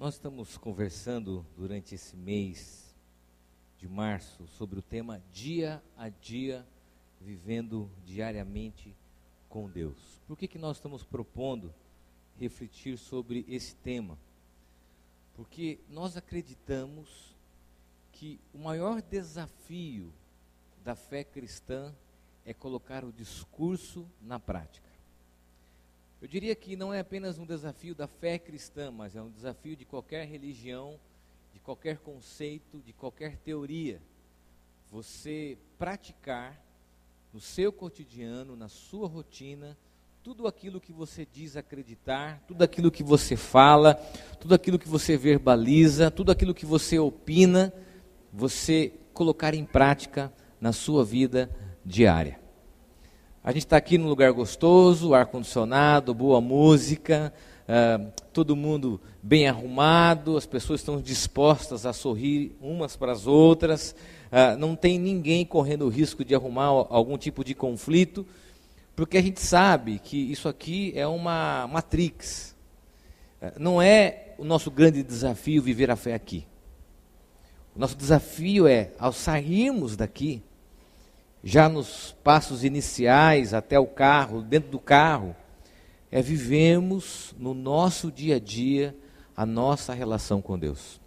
[0.00, 2.96] Nós estamos conversando durante esse mês
[3.76, 6.66] de março sobre o tema dia a dia,
[7.20, 8.96] vivendo diariamente
[9.46, 9.98] com Deus.
[10.26, 11.70] Por que, que nós estamos propondo
[12.38, 14.18] refletir sobre esse tema?
[15.34, 17.36] Porque nós acreditamos
[18.10, 20.10] que o maior desafio
[20.82, 21.94] da fé cristã
[22.46, 24.89] é colocar o discurso na prática.
[26.20, 29.74] Eu diria que não é apenas um desafio da fé cristã, mas é um desafio
[29.74, 30.98] de qualquer religião,
[31.54, 34.02] de qualquer conceito, de qualquer teoria.
[34.92, 36.60] Você praticar
[37.32, 39.78] no seu cotidiano, na sua rotina,
[40.22, 43.94] tudo aquilo que você diz acreditar, tudo aquilo que você fala,
[44.38, 47.72] tudo aquilo que você verbaliza, tudo aquilo que você opina,
[48.30, 51.50] você colocar em prática na sua vida
[51.82, 52.38] diária.
[53.42, 57.32] A gente está aqui num lugar gostoso, ar-condicionado, boa música,
[57.66, 63.96] uh, todo mundo bem arrumado, as pessoas estão dispostas a sorrir umas para as outras,
[64.30, 68.26] uh, não tem ninguém correndo o risco de arrumar algum tipo de conflito,
[68.94, 72.54] porque a gente sabe que isso aqui é uma matrix.
[73.40, 76.46] Uh, não é o nosso grande desafio viver a fé aqui.
[77.74, 80.42] O nosso desafio é, ao sairmos daqui,
[81.42, 85.34] já nos passos iniciais até o carro, dentro do carro,
[86.10, 88.96] é vivemos no nosso dia a dia
[89.36, 91.00] a nossa relação com Deus.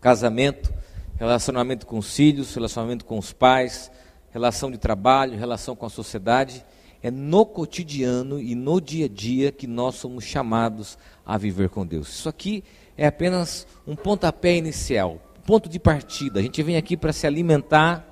[0.00, 0.72] Casamento,
[1.18, 3.90] relacionamento com os filhos, relacionamento com os pais,
[4.30, 6.64] relação de trabalho, relação com a sociedade,
[7.02, 11.86] é no cotidiano e no dia a dia que nós somos chamados a viver com
[11.86, 12.08] Deus.
[12.08, 12.62] Isso aqui
[12.96, 16.40] é apenas um pontapé inicial, ponto de partida.
[16.40, 18.09] A gente vem aqui para se alimentar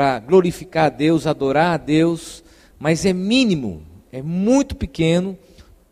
[0.00, 2.42] para glorificar a Deus, adorar a Deus,
[2.78, 5.36] mas é mínimo, é muito pequeno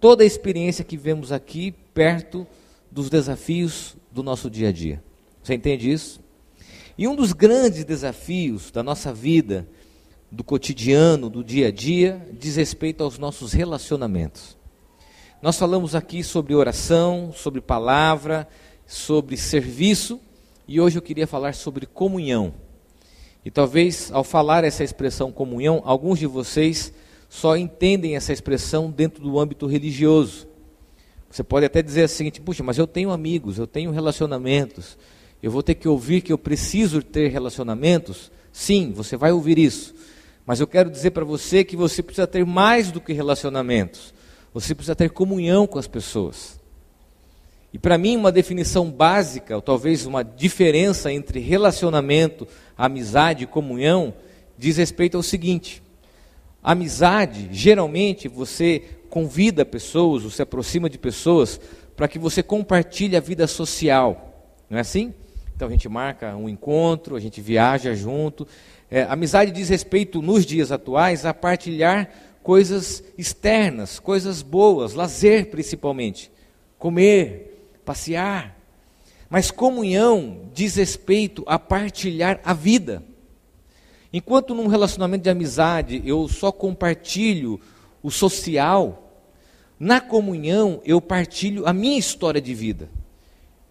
[0.00, 2.46] toda a experiência que vemos aqui perto
[2.90, 5.04] dos desafios do nosso dia a dia.
[5.42, 6.22] Você entende isso?
[6.96, 9.68] E um dos grandes desafios da nossa vida,
[10.32, 14.56] do cotidiano, do dia a dia, diz respeito aos nossos relacionamentos.
[15.42, 18.48] Nós falamos aqui sobre oração, sobre palavra,
[18.86, 20.18] sobre serviço,
[20.66, 22.54] e hoje eu queria falar sobre comunhão.
[23.48, 26.92] E talvez ao falar essa expressão comunhão, alguns de vocês
[27.30, 30.46] só entendem essa expressão dentro do âmbito religioso.
[31.30, 34.98] Você pode até dizer o seguinte: puxa, mas eu tenho amigos, eu tenho relacionamentos,
[35.42, 38.30] eu vou ter que ouvir que eu preciso ter relacionamentos?
[38.52, 39.94] Sim, você vai ouvir isso.
[40.44, 44.12] Mas eu quero dizer para você que você precisa ter mais do que relacionamentos.
[44.52, 46.57] Você precisa ter comunhão com as pessoas.
[47.78, 52.44] E para mim, uma definição básica, ou talvez uma diferença entre relacionamento,
[52.76, 54.12] amizade e comunhão,
[54.58, 55.80] diz respeito ao seguinte:
[56.60, 61.60] amizade, geralmente você convida pessoas, ou se aproxima de pessoas,
[61.96, 65.14] para que você compartilhe a vida social, não é assim?
[65.54, 68.44] Então a gente marca um encontro, a gente viaja junto.
[68.90, 72.10] É, amizade diz respeito, nos dias atuais, a partilhar
[72.42, 76.28] coisas externas, coisas boas, lazer principalmente.
[76.76, 77.47] Comer,
[77.88, 78.54] passear.
[79.30, 83.02] Mas comunhão diz respeito a partilhar a vida.
[84.12, 87.58] Enquanto num relacionamento de amizade eu só compartilho
[88.02, 89.10] o social,
[89.80, 92.90] na comunhão eu partilho a minha história de vida.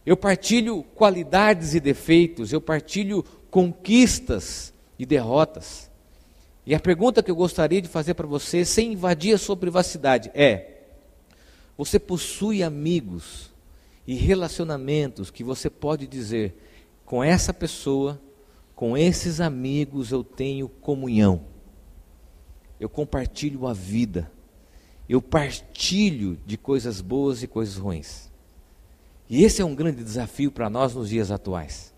[0.03, 5.91] Eu partilho qualidades e defeitos, eu partilho conquistas e derrotas.
[6.65, 10.31] E a pergunta que eu gostaria de fazer para você, sem invadir a sua privacidade,
[10.33, 10.81] é:
[11.77, 13.55] você possui amigos
[14.07, 16.57] e relacionamentos que você pode dizer:
[17.05, 18.19] com essa pessoa,
[18.73, 21.45] com esses amigos eu tenho comunhão.
[22.79, 24.31] Eu compartilho a vida.
[25.09, 28.31] Eu partilho de coisas boas e coisas ruins.
[29.29, 31.93] E esse é um grande desafio para nós nos dias atuais.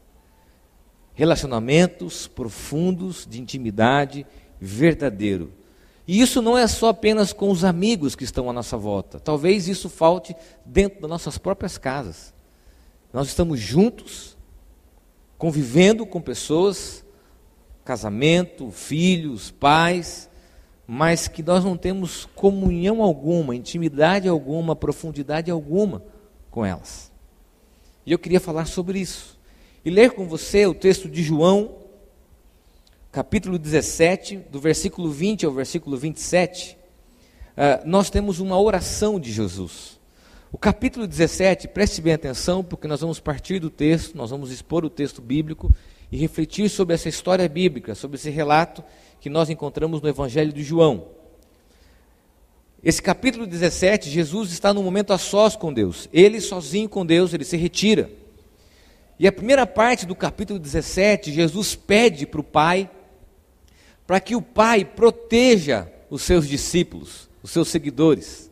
[1.14, 4.26] Relacionamentos profundos de intimidade
[4.60, 5.52] verdadeiro
[6.12, 9.20] e isso não é só apenas com os amigos que estão à nossa volta.
[9.20, 12.34] Talvez isso falte dentro das nossas próprias casas.
[13.14, 14.36] Nós estamos juntos,
[15.38, 17.06] convivendo com pessoas,
[17.86, 20.28] casamento, filhos, pais,
[20.88, 26.04] mas que nós não temos comunhão alguma, intimidade alguma, profundidade alguma
[26.50, 27.12] com elas.
[28.04, 29.38] E eu queria falar sobre isso.
[29.86, 31.76] E ler com você o texto de João,
[33.12, 36.78] capítulo 17, do versículo 20 ao versículo 27, uh,
[37.58, 40.00] ah, nós temos uma oração de Jesus.
[40.52, 44.86] O capítulo 17, preste bem atenção, porque nós vamos partir do texto, nós vamos expor
[44.86, 45.74] o texto bíblico
[46.12, 48.84] e refletir sobre essa história bíblica, sobre esse relato
[49.20, 51.08] que nós encontramos no Evangelho de João.
[52.84, 56.08] Esse capítulo 17, Jesus está no momento a sós com Deus.
[56.14, 58.10] Ele sozinho com Deus, ele se retira.
[59.20, 62.90] E a primeira parte do capítulo 17, Jesus pede para o Pai,
[64.10, 68.50] para que o Pai proteja os seus discípulos, os seus seguidores.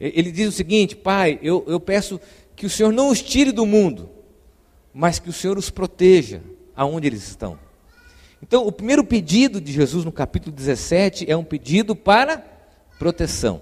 [0.00, 2.18] Ele diz o seguinte: Pai, eu, eu peço
[2.56, 4.08] que o Senhor não os tire do mundo,
[4.94, 6.40] mas que o Senhor os proteja
[6.74, 7.58] aonde eles estão.
[8.42, 12.42] Então, o primeiro pedido de Jesus no capítulo 17 é um pedido para
[12.98, 13.60] proteção.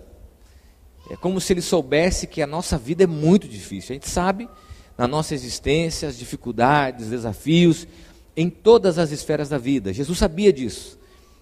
[1.11, 3.91] É como se ele soubesse que a nossa vida é muito difícil.
[3.91, 4.49] A gente sabe,
[4.96, 7.85] na nossa existência, as dificuldades, desafios,
[8.36, 9.92] em todas as esferas da vida.
[9.92, 10.98] Jesus sabia disso.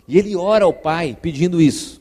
[0.06, 2.00] E ele ora ao Pai pedindo isso.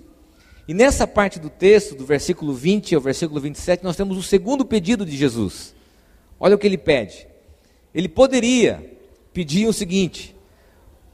[0.67, 4.65] E nessa parte do texto, do versículo 20 ao versículo 27, nós temos o segundo
[4.65, 5.73] pedido de Jesus.
[6.39, 7.27] Olha o que ele pede.
[7.93, 8.97] Ele poderia
[9.33, 10.35] pedir o seguinte: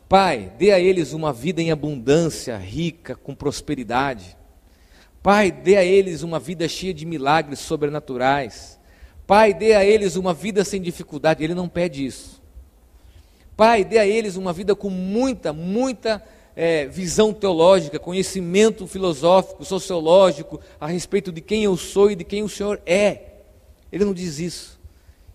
[0.08, 4.38] Pai, dê a eles uma vida em abundância, rica, com prosperidade.
[5.22, 8.80] Pai, dê a eles uma vida cheia de milagres sobrenaturais.
[9.26, 11.44] Pai, dê a eles uma vida sem dificuldade.
[11.44, 12.42] Ele não pede isso.
[13.58, 16.24] Pai, dê a eles uma vida com muita, muita
[16.56, 22.44] é, visão teológica, conhecimento filosófico, sociológico a respeito de quem eu sou e de quem
[22.44, 23.22] o Senhor é.
[23.92, 24.80] Ele não diz isso.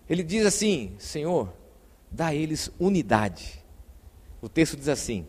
[0.09, 1.53] Ele diz assim: Senhor,
[2.09, 3.61] dá a eles unidade.
[4.41, 5.27] O texto diz assim: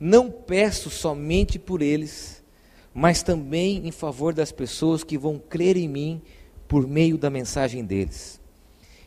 [0.00, 2.36] Não peço somente por eles
[2.98, 6.22] mas também em favor das pessoas que vão crer em mim
[6.66, 8.40] por meio da mensagem deles.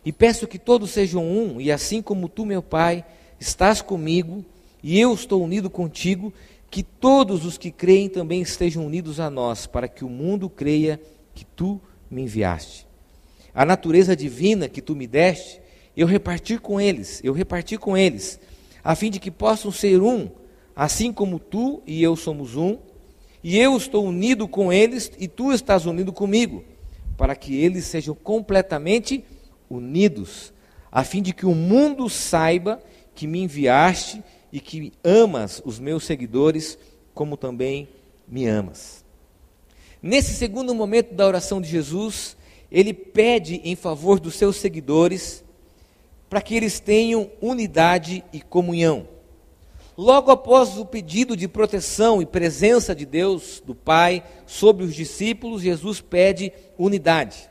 [0.05, 3.03] E peço que todos sejam um, e assim como tu, meu Pai,
[3.39, 4.45] estás comigo
[4.81, 6.33] e eu estou unido contigo,
[6.71, 11.01] que todos os que creem também estejam unidos a nós, para que o mundo creia
[11.33, 12.87] que tu me enviaste.
[13.53, 15.59] A natureza divina que tu me deste,
[15.97, 18.39] eu reparti com eles, eu reparti com eles,
[18.83, 20.29] a fim de que possam ser um,
[20.75, 22.77] assim como tu e eu somos um,
[23.43, 26.63] e eu estou unido com eles e tu estás unido comigo,
[27.17, 29.38] para que eles sejam completamente unidos,
[30.91, 32.81] a fim de que o mundo saiba
[33.13, 36.77] que me enviaste e que amas os meus seguidores,
[37.13, 37.87] como também
[38.27, 39.03] me amas.
[40.01, 42.37] Nesse segundo momento da oração de Jesus,
[42.71, 45.43] ele pede em favor dos seus seguidores
[46.29, 49.07] para que eles tenham unidade e comunhão.
[49.97, 55.61] Logo após o pedido de proteção e presença de Deus, do Pai, sobre os discípulos,
[55.61, 57.49] Jesus pede unidade.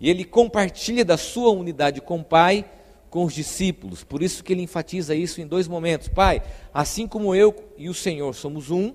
[0.00, 2.64] E ele compartilha da sua unidade com o Pai,
[3.08, 4.04] com os discípulos.
[4.04, 6.08] Por isso que ele enfatiza isso em dois momentos.
[6.08, 8.94] Pai, assim como eu e o Senhor somos um,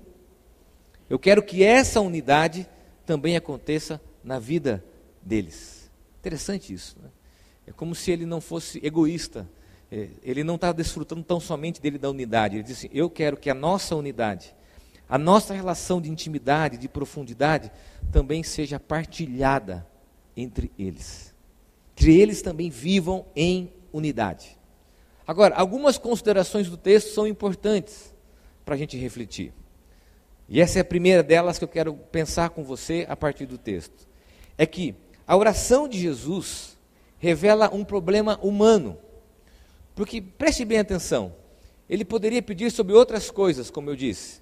[1.10, 2.68] eu quero que essa unidade
[3.04, 4.84] também aconteça na vida
[5.20, 5.90] deles.
[6.20, 6.96] Interessante isso.
[7.02, 7.08] Né?
[7.66, 9.48] É como se ele não fosse egoísta
[9.94, 12.56] é, ele não está desfrutando tão somente dele da unidade.
[12.56, 14.54] Ele diz assim: Eu quero que a nossa unidade,
[15.06, 17.70] a nossa relação de intimidade, de profundidade,
[18.10, 19.86] também seja partilhada
[20.36, 21.34] entre eles.
[21.94, 24.58] Que eles também vivam em unidade.
[25.26, 28.14] Agora, algumas considerações do texto são importantes
[28.64, 29.52] para a gente refletir.
[30.48, 33.56] E essa é a primeira delas que eu quero pensar com você a partir do
[33.56, 34.08] texto.
[34.58, 34.94] É que
[35.26, 36.76] a oração de Jesus
[37.18, 38.98] revela um problema humano
[39.94, 41.34] porque preste bem atenção,
[41.88, 44.40] ele poderia pedir sobre outras coisas, como eu disse.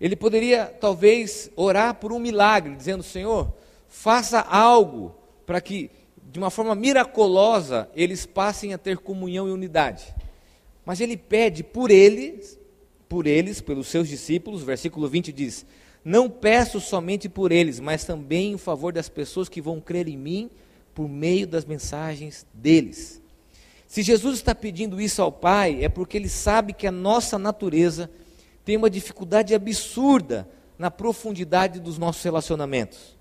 [0.00, 3.52] Ele poderia talvez orar por um milagre, dizendo: Senhor,
[3.88, 5.90] faça algo para que,
[6.30, 10.14] de uma forma miraculosa, eles passem a ter comunhão e unidade.
[10.84, 12.58] Mas ele pede por eles,
[13.08, 15.66] por eles, pelos seus discípulos, versículo 20 diz:
[16.04, 20.16] Não peço somente por eles, mas também em favor das pessoas que vão crer em
[20.16, 20.50] mim
[20.94, 23.20] por meio das mensagens deles.
[23.86, 28.10] Se Jesus está pedindo isso ao Pai, é porque Ele sabe que a nossa natureza
[28.64, 33.15] tem uma dificuldade absurda na profundidade dos nossos relacionamentos,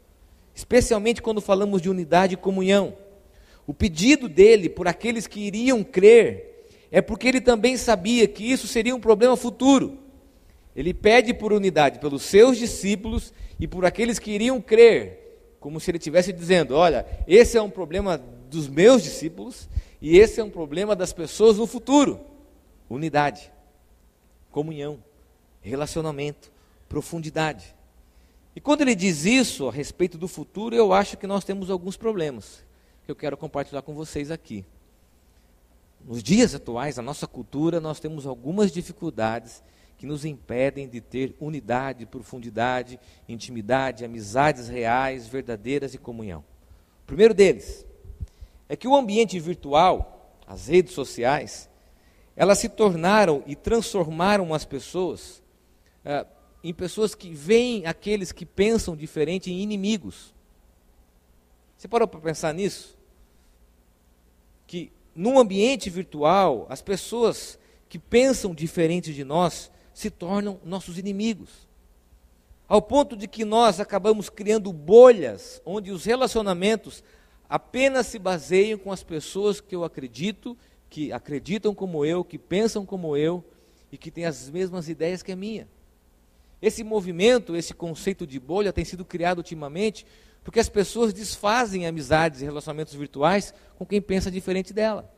[0.56, 2.98] especialmente quando falamos de unidade e comunhão.
[3.68, 8.68] O pedido dele por aqueles que iriam crer é porque ele também sabia que isso
[8.68, 10.00] seria um problema futuro.
[10.74, 15.92] Ele pede por unidade pelos seus discípulos e por aqueles que iriam crer, como se
[15.92, 18.18] ele estivesse dizendo: olha, esse é um problema
[18.50, 19.68] dos meus discípulos
[20.02, 22.22] e esse é um problema das pessoas no futuro:
[22.90, 23.52] unidade,
[24.52, 25.04] comunhão,
[25.62, 26.50] relacionamento,
[26.88, 27.75] profundidade.
[28.56, 31.98] E quando ele diz isso a respeito do futuro, eu acho que nós temos alguns
[31.98, 32.64] problemas
[33.04, 34.66] que eu quero compartilhar com vocês aqui.
[36.04, 39.62] Nos dias atuais, na nossa cultura, nós temos algumas dificuldades
[39.98, 46.44] que nos impedem de ter unidade, profundidade, intimidade, amizades reais, verdadeiras e comunhão.
[47.04, 47.86] O primeiro deles,
[48.68, 51.70] é que o ambiente virtual, as redes sociais,
[52.36, 55.42] elas se tornaram e transformaram as pessoas
[56.04, 56.26] uh,
[56.66, 60.34] em pessoas que veem aqueles que pensam diferente em inimigos.
[61.78, 62.98] Você parou para pensar nisso?
[64.66, 71.68] Que num ambiente virtual, as pessoas que pensam diferente de nós se tornam nossos inimigos.
[72.68, 77.04] Ao ponto de que nós acabamos criando bolhas onde os relacionamentos
[77.48, 80.58] apenas se baseiam com as pessoas que eu acredito,
[80.90, 83.46] que acreditam como eu, que pensam como eu
[83.92, 85.75] e que têm as mesmas ideias que a minha.
[86.66, 90.04] Esse movimento, esse conceito de bolha tem sido criado ultimamente
[90.44, 95.12] porque as pessoas desfazem amizades e relacionamentos virtuais com quem pensa diferente dela.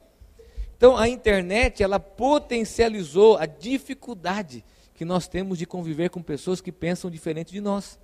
[0.75, 4.61] Então, a internet, ela potencializou a dificuldade
[4.93, 7.97] que nós temos de conviver com pessoas que pensam diferente de nós.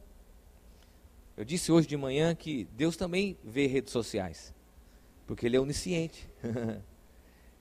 [1.36, 4.54] Eu disse hoje de manhã que Deus também vê redes sociais,
[5.28, 6.30] porque Ele é onisciente.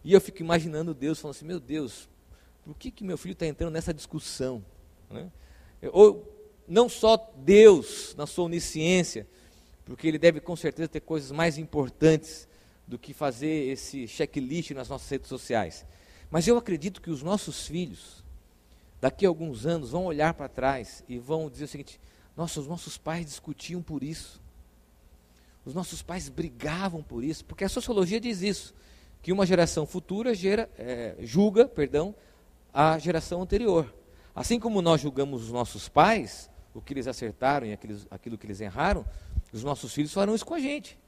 [0.05, 2.09] e eu fico imaginando Deus falando assim: meu Deus,
[2.65, 4.65] por que, que meu filho está entrando nessa discussão?
[5.11, 5.29] Né?
[5.91, 6.29] Ou
[6.69, 9.27] não só Deus, na sua onisciência,
[9.85, 12.49] porque Ele deve com certeza ter coisas mais importantes
[12.87, 15.85] do que fazer esse checklist nas nossas redes sociais.
[16.31, 18.25] Mas eu acredito que os nossos filhos,
[19.01, 22.01] daqui a alguns anos, vão olhar para trás e vão dizer o seguinte:
[22.37, 24.41] nossa, os nossos pais discutiam por isso.
[25.65, 28.75] Os nossos pais brigavam por isso, porque a sociologia diz isso,
[29.23, 32.15] que uma geração futura gera, é, julga, perdão,
[32.73, 33.93] a geração anterior.
[34.35, 37.73] Assim como nós julgamos os nossos pais, o que eles acertaram e
[38.11, 39.05] aquilo, que eles erraram,
[39.53, 40.99] os nossos filhos farão isso com a gente.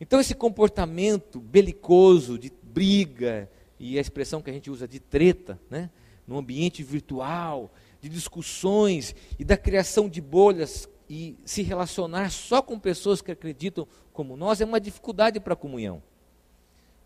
[0.00, 5.58] Então, esse comportamento belicoso, de briga, e a expressão que a gente usa de treta,
[5.70, 5.90] né?
[6.26, 7.70] no ambiente virtual,
[8.00, 13.86] de discussões e da criação de bolhas e se relacionar só com pessoas que acreditam
[14.12, 16.02] como nós é uma dificuldade para a comunhão.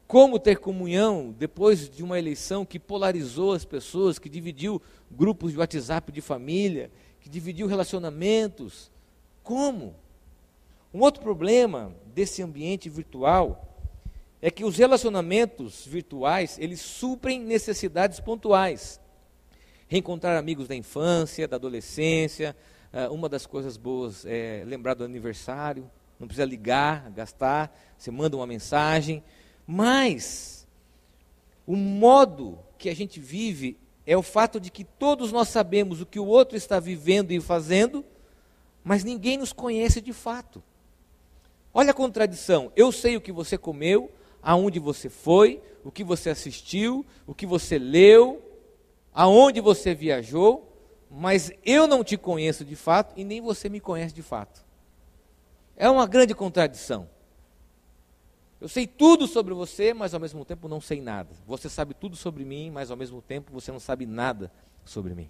[0.06, 4.80] Como ter comunhão depois de uma eleição que polarizou as pessoas, que dividiu
[5.10, 8.90] grupos de WhatsApp de família, que dividiu relacionamentos?
[9.42, 9.94] Como?
[10.92, 13.74] Um outro problema desse ambiente virtual
[14.40, 19.00] é que os relacionamentos virtuais, eles suprem necessidades pontuais.
[19.88, 22.54] Reencontrar amigos da infância, da adolescência,
[22.92, 28.36] ah, uma das coisas boas é lembrar do aniversário, não precisa ligar, gastar, você manda
[28.36, 29.20] uma mensagem,
[29.66, 30.66] mas
[31.66, 36.06] o modo que a gente vive é o fato de que todos nós sabemos o
[36.06, 38.04] que o outro está vivendo e fazendo,
[38.82, 40.62] mas ninguém nos conhece de fato.
[41.72, 42.70] Olha a contradição.
[42.76, 44.10] Eu sei o que você comeu,
[44.42, 48.42] aonde você foi, o que você assistiu, o que você leu,
[49.12, 50.70] aonde você viajou,
[51.10, 54.64] mas eu não te conheço de fato e nem você me conhece de fato.
[55.76, 57.08] É uma grande contradição.
[58.64, 61.28] Eu sei tudo sobre você, mas ao mesmo tempo não sei nada.
[61.46, 64.50] Você sabe tudo sobre mim, mas ao mesmo tempo você não sabe nada
[64.86, 65.28] sobre mim.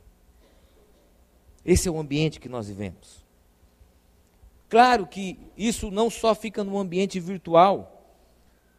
[1.64, 3.24] Esse é o ambiente que nós vivemos.
[4.68, 8.06] Claro que isso não só fica no ambiente virtual,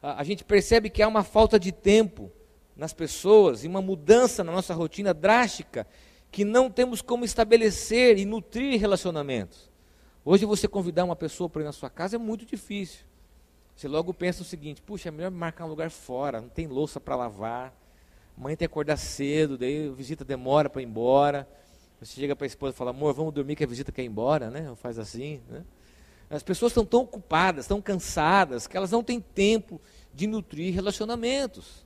[0.01, 2.31] a, a gente percebe que há uma falta de tempo
[2.77, 5.85] nas pessoas e uma mudança na nossa rotina drástica
[6.31, 9.69] que não temos como estabelecer e nutrir relacionamentos.
[10.23, 13.05] Hoje você convidar uma pessoa para ir na sua casa é muito difícil.
[13.75, 16.99] Você logo pensa o seguinte: puxa, é melhor marcar um lugar fora, não tem louça
[16.99, 17.73] para lavar,
[18.37, 21.47] mãe tem que acordar cedo, daí a visita demora para ir embora.
[21.99, 24.07] Você chega para a esposa e fala: amor, vamos dormir que a visita quer ir
[24.07, 24.73] embora, né?
[24.77, 25.63] Faz assim, né?
[26.29, 29.79] As pessoas estão tão ocupadas, tão cansadas, que elas não têm tempo
[30.13, 31.85] de nutrir relacionamentos.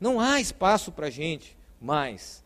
[0.00, 2.44] Não há espaço para a gente mais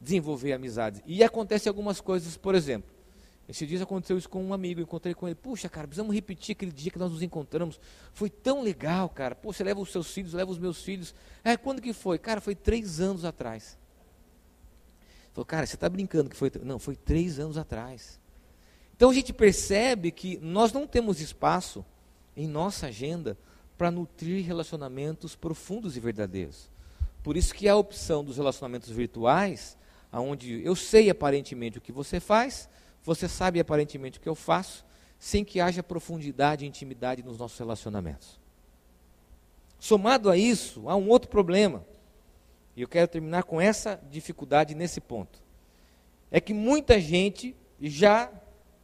[0.00, 1.02] desenvolver amizades.
[1.06, 2.90] E acontece algumas coisas, por exemplo,
[3.48, 6.54] esse dia aconteceu isso com um amigo, eu encontrei com ele, puxa, cara, precisamos repetir
[6.54, 7.78] aquele dia que nós nos encontramos.
[8.12, 9.36] Foi tão legal, cara.
[9.36, 11.14] Pô, você leva os seus filhos, leva os meus filhos.
[11.44, 12.18] É, quando que foi?
[12.18, 13.78] Cara, foi três anos atrás.
[15.32, 16.50] Falou, cara, você está brincando que foi.
[16.62, 18.18] Não, foi três anos atrás.
[18.96, 21.84] Então a gente percebe que nós não temos espaço
[22.36, 23.38] em nossa agenda
[23.76, 26.70] para nutrir relacionamentos profundos e verdadeiros.
[27.22, 29.76] Por isso que a opção dos relacionamentos virtuais,
[30.10, 32.68] aonde eu sei aparentemente o que você faz,
[33.06, 34.84] você sabe aparentemente o que eu faço,
[35.16, 38.38] sem que haja profundidade e intimidade nos nossos relacionamentos.
[39.78, 41.86] Somado a isso, há um outro problema.
[42.74, 45.40] E eu quero terminar com essa dificuldade nesse ponto.
[46.32, 48.28] É que muita gente já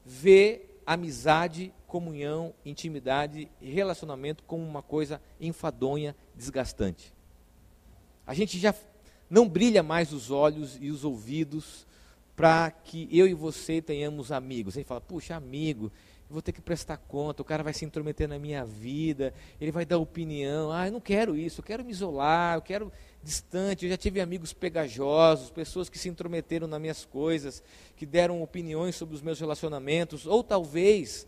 [0.06, 7.12] vê amizade, comunhão, intimidade e relacionamento como uma coisa enfadonha, desgastante.
[8.24, 8.72] A gente já
[9.28, 11.86] não brilha mais os olhos e os ouvidos
[12.34, 14.74] para que eu e você tenhamos amigos.
[14.74, 15.92] Gente fala, puxa, amigo,
[16.32, 19.84] vou ter que prestar conta, o cara vai se intrometer na minha vida, ele vai
[19.84, 20.72] dar opinião.
[20.72, 23.84] Ah, eu não quero isso, eu quero me isolar, eu quero distante.
[23.84, 27.62] Eu já tive amigos pegajosos, pessoas que se intrometeram nas minhas coisas,
[27.96, 31.26] que deram opiniões sobre os meus relacionamentos, ou talvez,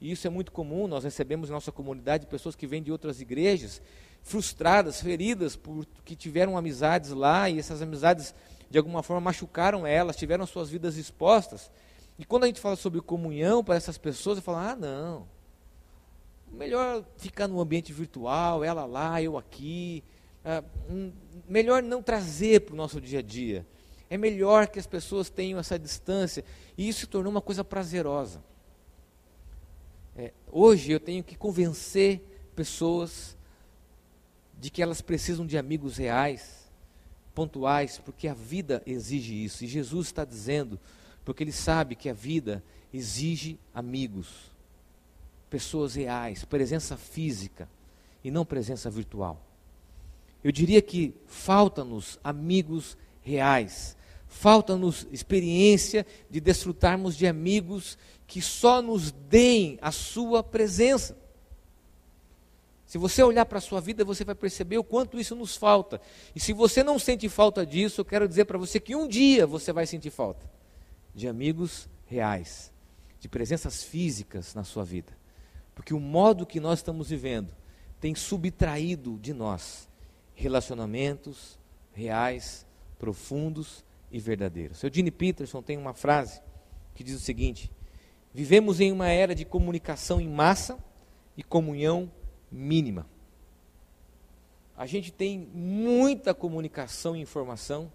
[0.00, 3.20] e isso é muito comum, nós recebemos em nossa comunidade pessoas que vêm de outras
[3.20, 3.82] igrejas,
[4.22, 8.34] frustradas, feridas, porque tiveram amizades lá e essas amizades
[8.70, 11.70] de alguma forma machucaram elas, tiveram suas vidas expostas.
[12.18, 15.28] E quando a gente fala sobre comunhão para essas pessoas, eu falo: ah, não.
[16.50, 20.02] Melhor ficar no ambiente virtual, ela lá, eu aqui.
[20.44, 21.12] Ah, um,
[21.48, 23.66] melhor não trazer para o nosso dia a dia.
[24.08, 26.44] É melhor que as pessoas tenham essa distância.
[26.78, 28.42] E isso se tornou uma coisa prazerosa.
[30.16, 32.22] É, hoje eu tenho que convencer
[32.54, 33.36] pessoas
[34.58, 36.65] de que elas precisam de amigos reais,
[37.36, 39.62] pontuais, porque a vida exige isso.
[39.62, 40.80] E Jesus está dizendo
[41.22, 42.64] porque ele sabe que a vida
[42.94, 44.50] exige amigos,
[45.50, 47.68] pessoas reais, presença física
[48.24, 49.38] e não presença virtual.
[50.42, 59.12] Eu diria que falta-nos amigos reais, falta-nos experiência de desfrutarmos de amigos que só nos
[59.12, 61.18] deem a sua presença.
[62.86, 66.00] Se você olhar para a sua vida, você vai perceber o quanto isso nos falta.
[66.34, 69.44] E se você não sente falta disso, eu quero dizer para você que um dia
[69.44, 70.48] você vai sentir falta
[71.12, 72.72] de amigos reais,
[73.18, 75.12] de presenças físicas na sua vida.
[75.74, 77.52] Porque o modo que nós estamos vivendo
[78.00, 79.88] tem subtraído de nós
[80.32, 81.58] relacionamentos
[81.92, 82.64] reais,
[82.98, 84.78] profundos e verdadeiros.
[84.78, 86.40] Seu Gene Peterson tem uma frase
[86.94, 87.70] que diz o seguinte:
[88.32, 90.78] Vivemos em uma era de comunicação em massa
[91.36, 92.10] e comunhão
[92.50, 93.06] mínima.
[94.76, 97.90] A gente tem muita comunicação e informação,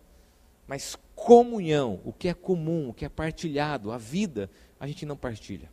[0.67, 5.15] mas comunhão, o que é comum, o que é partilhado, a vida, a gente não
[5.15, 5.70] partilha.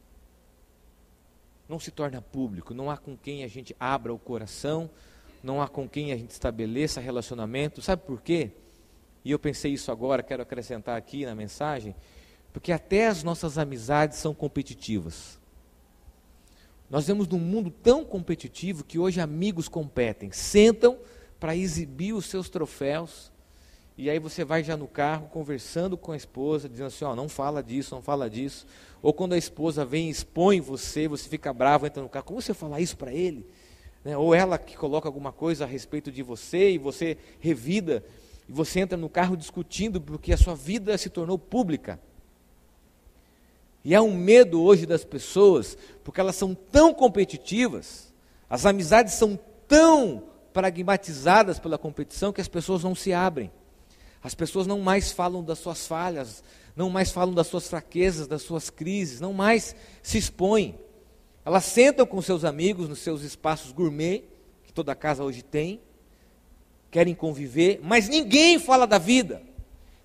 [1.69, 4.91] Não se torna público, não há com quem a gente abra o coração,
[5.43, 7.81] não há com quem a gente estabeleça relacionamento.
[7.81, 8.51] Sabe por quê?
[9.25, 11.95] E eu pensei isso agora, quero acrescentar aqui na mensagem,
[12.53, 15.39] porque até as nossas amizades são competitivas.
[16.91, 20.99] Nós vemos num mundo tão competitivo que hoje amigos competem, sentam
[21.39, 23.31] para exibir os seus troféus,
[23.97, 27.29] e aí você vai já no carro conversando com a esposa, dizendo assim, ó, não
[27.29, 28.65] fala disso, não fala disso.
[29.03, 32.41] Ou quando a esposa vem e expõe você, você fica bravo, entra no carro, como
[32.41, 33.45] você falar isso para ele?
[34.05, 34.17] Né?
[34.17, 38.05] Ou ela que coloca alguma coisa a respeito de você e você revida,
[38.49, 42.01] e você entra no carro discutindo porque a sua vida se tornou pública.
[43.85, 48.13] E há um medo hoje das pessoas, porque elas são tão competitivas,
[48.49, 53.51] as amizades são tão pragmatizadas pela competição que as pessoas não se abrem.
[54.23, 56.43] As pessoas não mais falam das suas falhas,
[56.75, 60.79] não mais falam das suas fraquezas, das suas crises, não mais se expõem.
[61.45, 64.25] Elas sentam com seus amigos nos seus espaços gourmet,
[64.65, 65.81] que toda casa hoje tem,
[66.91, 69.43] querem conviver, mas ninguém fala da vida.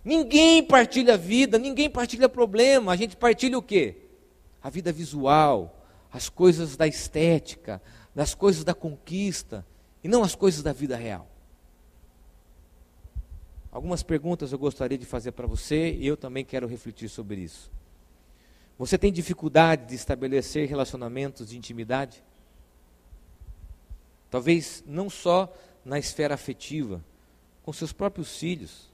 [0.03, 2.91] Ninguém partilha vida, ninguém partilha problema.
[2.91, 3.95] A gente partilha o quê?
[4.61, 7.81] A vida visual, as coisas da estética,
[8.13, 9.65] das coisas da conquista,
[10.03, 11.27] e não as coisas da vida real.
[13.71, 17.71] Algumas perguntas eu gostaria de fazer para você e eu também quero refletir sobre isso.
[18.77, 22.23] Você tem dificuldade de estabelecer relacionamentos de intimidade?
[24.29, 25.51] Talvez não só
[25.85, 27.03] na esfera afetiva,
[27.63, 28.92] com seus próprios filhos,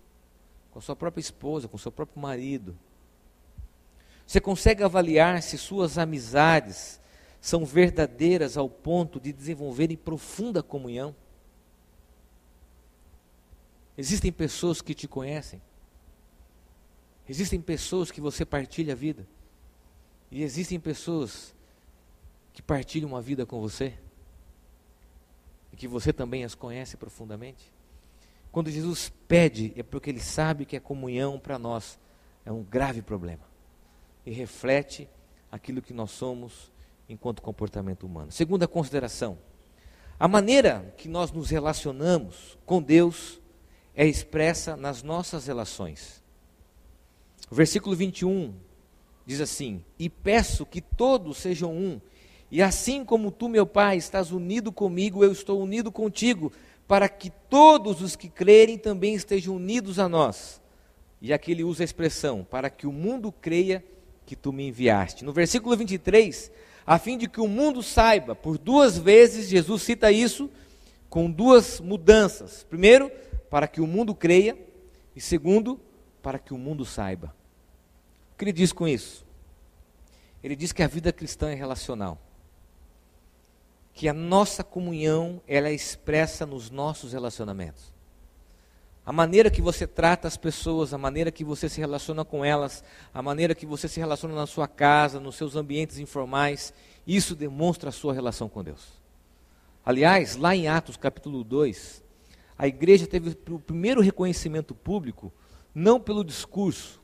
[0.71, 2.77] com sua própria esposa, com seu próprio marido.
[4.25, 6.99] Você consegue avaliar se suas amizades
[7.41, 11.15] são verdadeiras ao ponto de desenvolverem profunda comunhão?
[13.97, 15.62] Existem pessoas que te conhecem.
[17.27, 19.27] Existem pessoas que você partilha a vida.
[20.32, 21.55] E existem pessoas
[22.53, 23.97] que partilham uma vida com você.
[25.71, 27.73] E que você também as conhece profundamente.
[28.51, 31.99] Quando Jesus pede, é porque ele sabe que a comunhão para nós
[32.45, 33.43] é um grave problema.
[34.25, 35.07] E reflete
[35.51, 36.71] aquilo que nós somos
[37.07, 38.31] enquanto comportamento humano.
[38.31, 39.38] Segunda consideração:
[40.19, 43.39] a maneira que nós nos relacionamos com Deus
[43.95, 46.23] é expressa nas nossas relações.
[47.49, 48.53] O versículo 21
[49.25, 52.01] diz assim: E peço que todos sejam um,
[52.51, 56.51] e assim como tu, meu Pai, estás unido comigo, eu estou unido contigo,
[56.89, 60.60] para que todos os que crerem também estejam unidos a nós.
[61.21, 63.86] E aqui ele usa a expressão, para que o mundo creia
[64.25, 65.23] que tu me enviaste.
[65.23, 66.52] No versículo 23,
[66.88, 70.49] a fim de que o mundo saiba, por duas vezes Jesus cita isso
[71.12, 72.65] com duas mudanças.
[72.67, 73.12] Primeiro,
[73.52, 74.58] para que o mundo creia,
[75.15, 75.80] e segundo,
[76.23, 77.36] para que o mundo saiba.
[78.34, 79.23] O que ele diz com isso?
[80.43, 82.19] Ele diz que a vida cristã é relacional.
[83.99, 87.91] Que a nossa comunhão, ela é expressa nos nossos relacionamentos.
[89.05, 92.81] A maneira que você trata as pessoas, a maneira que você se relaciona com elas,
[93.13, 96.73] a maneira que você se relaciona na sua casa, nos seus ambientes informais,
[97.05, 98.88] isso demonstra a sua relação com Deus.
[99.85, 102.01] Aliás, lá em Atos capítulo 2,
[102.57, 105.29] a igreja teve o primeiro reconhecimento público,
[105.75, 107.01] não pelo discurso,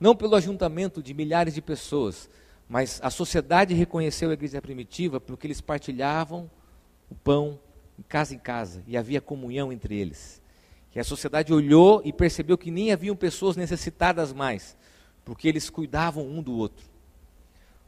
[0.00, 2.30] não pelo ajuntamento de milhares de pessoas,
[2.70, 6.48] mas a sociedade reconheceu a igreja primitiva porque eles partilhavam
[7.10, 7.58] o pão
[7.98, 10.40] em casa em casa e havia comunhão entre eles.
[10.92, 14.76] Que a sociedade olhou e percebeu que nem haviam pessoas necessitadas mais,
[15.24, 16.88] porque eles cuidavam um do outro.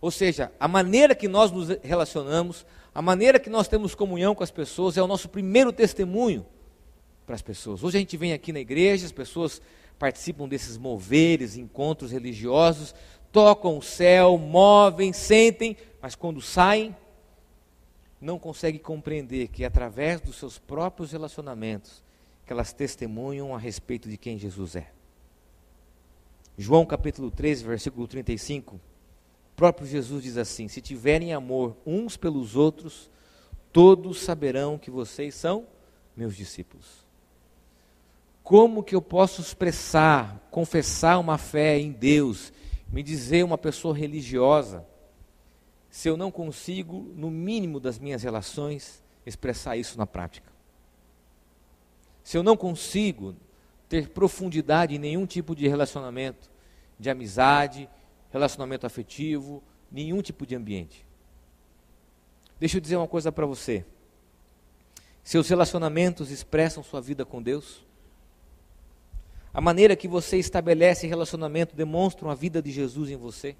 [0.00, 4.42] Ou seja, a maneira que nós nos relacionamos, a maneira que nós temos comunhão com
[4.42, 6.44] as pessoas é o nosso primeiro testemunho
[7.24, 7.84] para as pessoas.
[7.84, 9.62] Hoje a gente vem aqui na igreja, as pessoas
[9.96, 12.92] participam desses moveres, encontros religiosos,
[13.32, 16.94] tocam o céu, movem, sentem, mas quando saem,
[18.20, 22.04] não conseguem compreender que através dos seus próprios relacionamentos,
[22.46, 24.90] que elas testemunham a respeito de quem Jesus é.
[26.56, 28.80] João capítulo 13, versículo 35, o
[29.56, 33.10] próprio Jesus diz assim: Se tiverem amor uns pelos outros,
[33.72, 35.66] todos saberão que vocês são
[36.14, 37.02] meus discípulos.
[38.42, 42.52] Como que eu posso expressar, confessar uma fé em Deus,
[42.92, 44.86] me dizer uma pessoa religiosa,
[45.90, 50.52] se eu não consigo, no mínimo das minhas relações, expressar isso na prática?
[52.22, 53.34] se eu não consigo
[53.88, 56.50] ter profundidade em nenhum tipo de relacionamento,
[56.98, 57.88] de amizade,
[58.30, 61.04] relacionamento afetivo, nenhum tipo de ambiente.
[62.58, 63.84] Deixa eu dizer uma coisa para você.
[65.22, 67.84] Seus relacionamentos expressam sua vida com Deus?
[69.54, 73.54] A maneira que você estabelece relacionamento demonstra a vida de Jesus em você?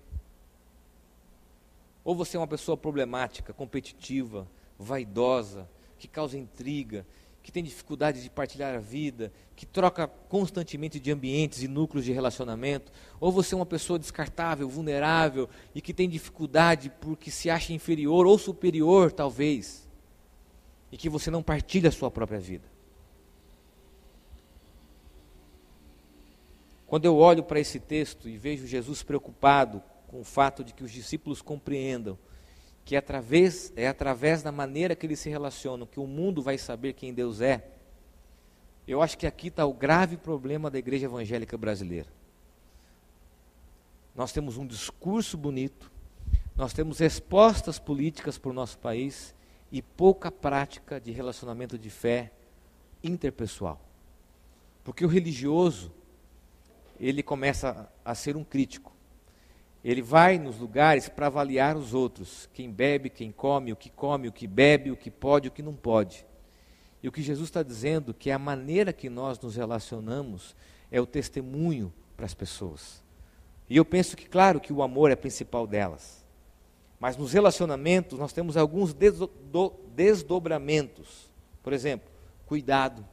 [2.03, 7.07] Ou você é uma pessoa problemática, competitiva, vaidosa, que causa intriga,
[7.43, 12.13] que tem dificuldade de partilhar a vida, que troca constantemente de ambientes e núcleos de
[12.13, 17.73] relacionamento, ou você é uma pessoa descartável, vulnerável e que tem dificuldade porque se acha
[17.73, 19.89] inferior ou superior, talvez,
[20.91, 22.72] e que você não partilha a sua própria vida.
[26.93, 30.85] Quando eu olho para esse texto e vejo Jesus preocupado com o fato de que
[30.85, 32.19] os discípulos compreendam
[32.85, 36.59] que é através, é através da maneira que eles se relacionam que o mundo vai
[36.59, 37.67] saber quem Deus é,
[38.87, 42.11] eu acho que aqui está o grave problema da igreja evangélica brasileira.
[44.15, 45.91] Nós temos um discurso bonito,
[46.55, 49.35] nós temos respostas políticas para o nosso país
[49.71, 52.31] e pouca prática de relacionamento de fé
[53.03, 53.81] interpessoal.
[54.85, 55.91] Porque o religioso,
[57.09, 58.93] ele começa a ser um crítico.
[59.85, 64.29] Ele vai nos lugares para avaliar os outros, quem bebe, quem come, o que come,
[64.29, 66.25] o que bebe, o que pode, o que não pode.
[67.03, 70.55] E o que Jesus está dizendo que a maneira que nós nos relacionamos
[70.91, 73.03] é o testemunho para as pessoas.
[73.69, 76.25] E eu penso que, claro, que o amor é principal delas.
[77.01, 78.95] Mas nos relacionamentos nós temos alguns
[79.93, 81.29] desdobramentos.
[81.65, 82.09] Por exemplo,
[82.47, 83.05] cuidado,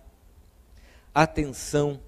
[1.11, 1.99] atenção,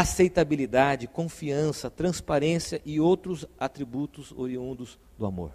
[0.00, 5.52] aceitabilidade, confiança, transparência e outros atributos oriundos do amor.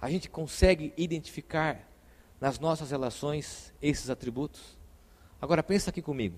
[0.00, 1.88] A gente consegue identificar
[2.40, 4.76] nas nossas relações esses atributos?
[5.40, 6.36] Agora pensa aqui comigo.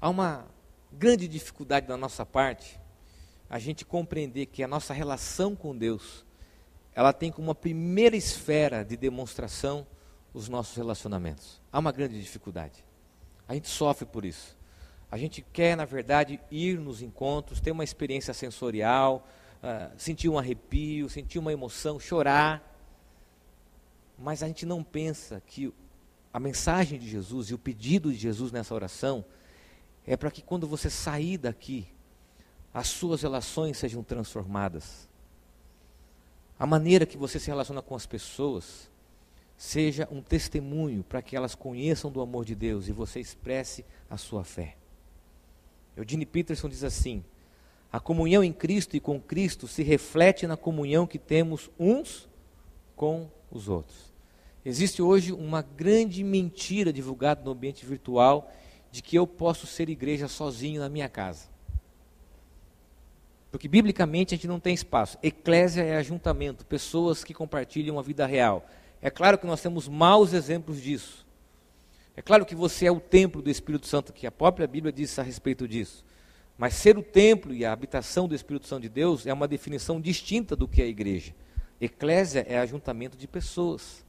[0.00, 0.46] Há uma
[0.90, 2.80] grande dificuldade da nossa parte
[3.50, 6.24] a gente compreender que a nossa relação com Deus,
[6.94, 9.86] ela tem como uma primeira esfera de demonstração
[10.32, 11.60] os nossos relacionamentos.
[11.70, 12.84] Há uma grande dificuldade.
[13.48, 14.59] A gente sofre por isso.
[15.10, 19.26] A gente quer, na verdade, ir nos encontros, ter uma experiência sensorial,
[19.62, 22.62] uh, sentir um arrepio, sentir uma emoção, chorar.
[24.16, 25.74] Mas a gente não pensa que
[26.32, 29.24] a mensagem de Jesus e o pedido de Jesus nessa oração
[30.06, 31.86] é para que quando você sair daqui,
[32.72, 35.08] as suas relações sejam transformadas.
[36.58, 38.88] A maneira que você se relaciona com as pessoas
[39.56, 44.16] seja um testemunho para que elas conheçam do amor de Deus e você expresse a
[44.16, 44.76] sua fé.
[45.96, 47.24] Eugene Peterson diz assim:
[47.92, 52.28] a comunhão em Cristo e com Cristo se reflete na comunhão que temos uns
[52.94, 54.10] com os outros.
[54.64, 58.52] Existe hoje uma grande mentira divulgada no ambiente virtual
[58.92, 61.48] de que eu posso ser igreja sozinho na minha casa.
[63.50, 65.18] Porque biblicamente a gente não tem espaço.
[65.22, 68.64] Eclésia é ajuntamento, pessoas que compartilham a vida real.
[69.02, 71.26] É claro que nós temos maus exemplos disso.
[72.16, 75.18] É claro que você é o templo do Espírito Santo, que a própria Bíblia diz
[75.18, 76.04] a respeito disso.
[76.58, 80.00] Mas ser o templo e a habitação do Espírito Santo de Deus é uma definição
[80.00, 81.34] distinta do que é a igreja.
[81.80, 84.04] Eclésia é ajuntamento de pessoas.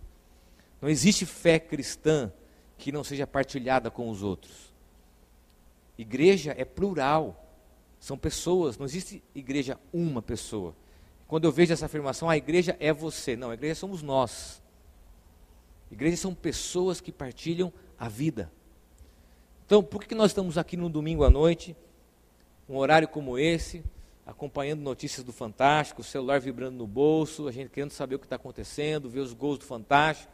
[0.81, 2.31] Não existe fé cristã
[2.77, 4.73] que não seja partilhada com os outros.
[5.97, 7.55] Igreja é plural,
[7.99, 10.75] são pessoas, não existe igreja uma pessoa.
[11.27, 13.37] Quando eu vejo essa afirmação, a igreja é você.
[13.37, 14.61] Não, a igreja somos nós.
[15.89, 18.51] Igrejas são pessoas que partilham a vida.
[19.63, 21.75] Então, por que nós estamos aqui no domingo à noite,
[22.67, 23.83] um horário como esse,
[24.25, 28.25] acompanhando notícias do Fantástico, o celular vibrando no bolso, a gente querendo saber o que
[28.25, 30.33] está acontecendo, ver os gols do Fantástico?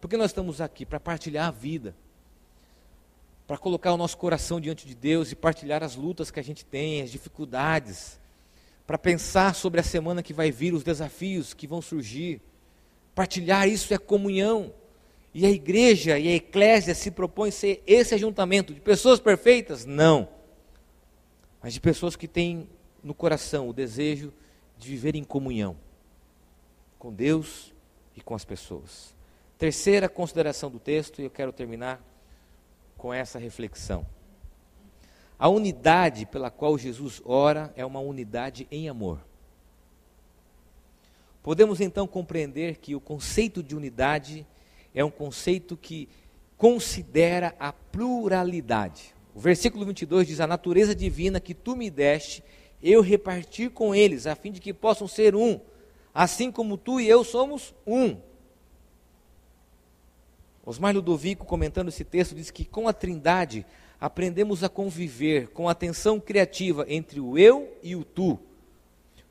[0.00, 0.86] Por que nós estamos aqui?
[0.86, 1.92] Para partilhar a vida.
[3.48, 6.64] Para colocar o nosso coração diante de Deus e partilhar as lutas que a gente
[6.64, 8.20] tem, as dificuldades.
[8.86, 12.40] Para pensar sobre a semana que vai vir, os desafios que vão surgir.
[13.12, 14.72] Partilhar isso é comunhão.
[15.38, 19.84] E a igreja e a eclésia se propõem ser esse ajuntamento de pessoas perfeitas?
[19.84, 20.28] Não.
[21.62, 22.68] Mas de pessoas que têm
[23.04, 24.32] no coração o desejo
[24.76, 25.76] de viver em comunhão
[26.98, 27.72] com Deus
[28.16, 29.14] e com as pessoas.
[29.56, 32.02] Terceira consideração do texto, e eu quero terminar
[32.96, 34.04] com essa reflexão.
[35.38, 39.20] A unidade pela qual Jesus ora é uma unidade em amor.
[41.44, 44.57] Podemos então compreender que o conceito de unidade é
[45.04, 46.08] um conceito que
[46.56, 49.14] considera a pluralidade.
[49.34, 52.42] O versículo 22 diz: A natureza divina que tu me deste,
[52.82, 55.60] eu reparti com eles, a fim de que possam ser um,
[56.12, 58.16] assim como tu e eu somos um.
[60.64, 63.64] Osmar Ludovico, comentando esse texto, diz que com a Trindade
[64.00, 68.38] aprendemos a conviver com atenção criativa entre o eu e o tu.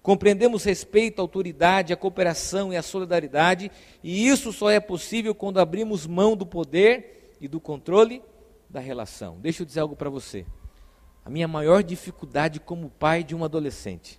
[0.07, 3.69] Compreendemos respeito, autoridade, a cooperação e a solidariedade,
[4.01, 8.23] e isso só é possível quando abrimos mão do poder e do controle
[8.69, 9.37] da relação.
[9.41, 10.45] Deixa eu dizer algo para você.
[11.25, 14.17] A minha maior dificuldade como pai de um adolescente,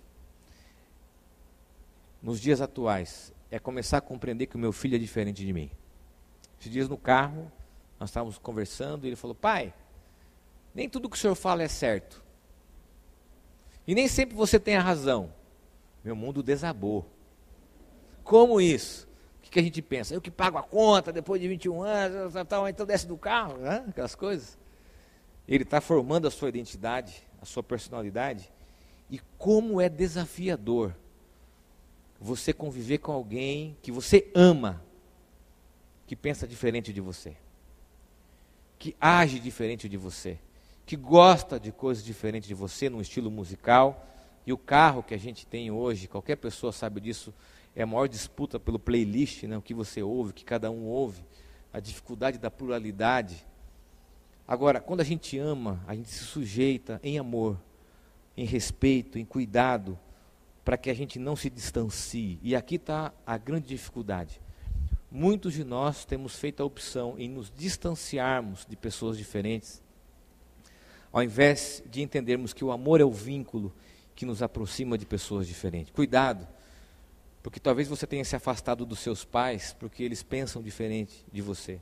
[2.21, 5.71] nos dias atuais, é começar a compreender que o meu filho é diferente de mim.
[6.59, 7.51] Esses dias no carro,
[7.99, 9.73] nós estávamos conversando e ele falou: Pai,
[10.71, 12.23] nem tudo que o senhor fala é certo.
[13.87, 15.38] E nem sempre você tem a razão.
[16.09, 17.05] Meu mundo desabou.
[18.23, 19.07] Como isso?
[19.37, 20.11] O que, a gente pensa?
[20.11, 23.85] Eu que pago a conta depois de 21 anos, então desce do carro, né?
[23.87, 24.57] aquelas coisas.
[25.47, 28.51] Ele está formando a sua identidade, a sua personalidade.
[29.07, 30.95] E como é desafiador
[32.19, 34.83] você conviver com alguém que você ama,
[36.07, 37.37] que pensa diferente de você,
[38.79, 40.39] que age diferente de você,
[40.87, 44.07] que gosta de coisas diferentes de você, num estilo musical.
[44.49, 47.31] E o carro que a gente tem hoje, qualquer pessoa sabe disso,
[47.75, 50.87] é a maior disputa pelo playlist, né, o que você ouve, o que cada um
[50.87, 51.23] ouve,
[51.71, 53.45] a dificuldade da pluralidade.
[54.47, 57.61] Agora, quando a gente ama, a gente se sujeita em amor,
[58.35, 59.99] em respeito, em cuidado,
[60.65, 62.39] para que a gente não se distancie.
[62.41, 64.41] E aqui está a grande dificuldade.
[65.11, 69.79] Muitos de nós temos feito a opção em nos distanciarmos de pessoas diferentes,
[71.13, 73.71] ao invés de entendermos que o amor é o vínculo
[74.19, 75.93] que nos aproxima de pessoas diferentes.
[75.93, 76.45] Cuidado,
[77.41, 81.79] porque talvez você tenha se afastado dos seus pais porque eles pensam diferente de você.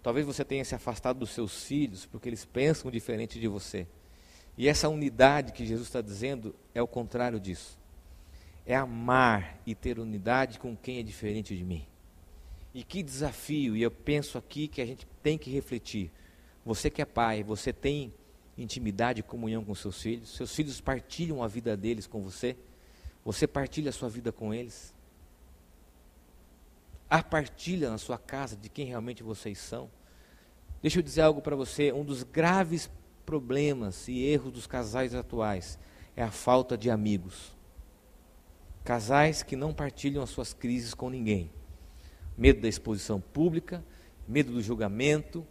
[0.00, 3.84] Talvez você tenha se afastado dos seus filhos porque eles pensam diferente de você.
[4.56, 7.76] E essa unidade que Jesus está dizendo é o contrário disso.
[8.64, 11.84] É amar e ter unidade com quem é diferente de mim.
[12.72, 16.12] E que desafio, e eu penso aqui que a gente tem que refletir.
[16.64, 18.14] Você que é pai, você tem
[18.62, 20.34] intimidade e comunhão com seus filhos?
[20.34, 22.56] Seus filhos partilham a vida deles com você?
[23.24, 24.94] Você partilha a sua vida com eles?
[27.08, 29.90] Há partilha na sua casa de quem realmente vocês são?
[30.80, 32.90] Deixa eu dizer algo para você: um dos graves
[33.26, 35.78] problemas e erros dos casais atuais
[36.16, 37.54] é a falta de amigos.
[38.84, 41.50] Casais que não partilham as suas crises com ninguém
[42.40, 43.84] medo da exposição pública,
[44.26, 45.46] medo do julgamento,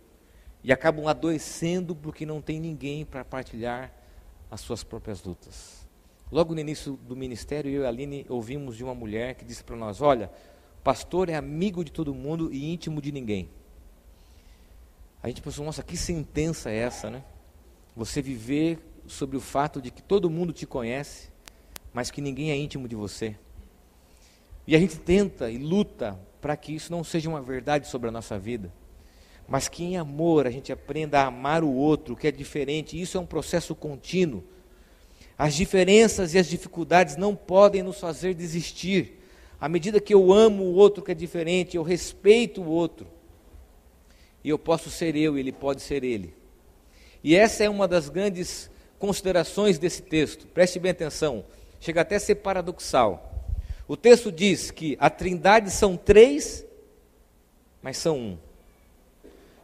[0.64, 3.94] e acabam adoecendo porque não tem ninguém para partilhar
[4.52, 5.88] as suas próprias lutas.
[6.32, 9.64] Logo no início do ministério, eu e a Aline ouvimos de uma mulher que disse
[9.64, 10.32] para nós: Olha,
[10.84, 13.50] pastor é amigo de todo mundo e íntimo de ninguém.
[15.24, 17.24] A gente pensou: Nossa, que sentença é essa, né?
[17.96, 21.30] Você viver sobre o fato de que todo mundo te conhece,
[21.92, 23.36] mas que ninguém é íntimo de você.
[24.68, 28.12] E a gente tenta e luta para que isso não seja uma verdade sobre a
[28.12, 28.72] nossa vida,
[29.50, 33.02] mas que em amor a gente aprenda a amar o outro, que é diferente.
[33.02, 34.44] Isso é um processo contínuo.
[35.36, 39.20] As diferenças e as dificuldades não podem nos fazer desistir.
[39.60, 43.08] À medida que eu amo o outro que é diferente, eu respeito o outro,
[44.44, 46.34] e eu posso ser eu e ele pode ser ele.
[47.24, 50.46] E essa é uma das grandes considerações desse texto.
[50.48, 51.44] Preste bem atenção,
[51.80, 53.48] chega até a ser paradoxal.
[53.88, 56.64] O texto diz que a trindade são três,
[57.82, 58.49] mas são um.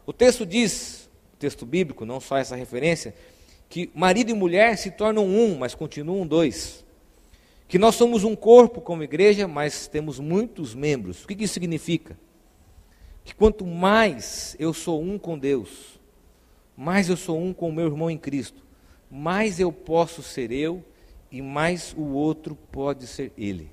[0.05, 3.15] O texto diz, o texto bíblico, não só essa referência,
[3.67, 6.85] que marido e mulher se tornam um, mas continuam dois.
[7.67, 11.23] Que nós somos um corpo como igreja, mas temos muitos membros.
[11.23, 12.17] O que isso significa?
[13.23, 15.99] Que quanto mais eu sou um com Deus,
[16.77, 18.63] mais eu sou um com o meu irmão em Cristo,
[19.09, 20.83] mais eu posso ser eu
[21.31, 23.71] e mais o outro pode ser ele.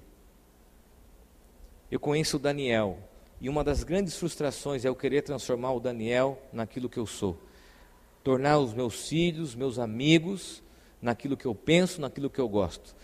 [1.90, 2.98] Eu conheço o Daniel,
[3.42, 7.36] e uma das grandes frustrações é eu querer transformar o Daniel naquilo que eu sou.
[8.22, 10.62] Tornar os meus filhos, meus amigos,
[11.02, 12.94] naquilo que eu penso, naquilo que eu gosto.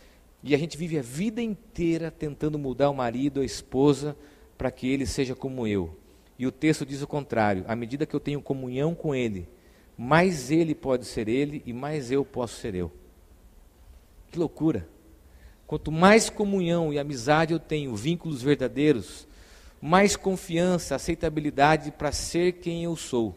[0.44, 4.16] E a gente vive a vida inteira tentando mudar o marido, a esposa,
[4.56, 5.98] para que ele seja como eu.
[6.38, 9.48] E o texto diz o contrário: à medida que eu tenho comunhão com ele,
[9.96, 12.92] mais ele pode ser ele e mais eu posso ser eu.
[14.30, 14.88] Que loucura!
[15.66, 19.26] Quanto mais comunhão e amizade eu tenho, vínculos verdadeiros,
[19.80, 23.36] mais confiança, aceitabilidade para ser quem eu sou.